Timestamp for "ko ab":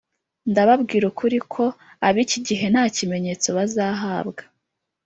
1.53-2.15